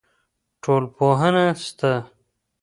ټولنپوهنه 0.63 1.45
سته. 1.65 1.93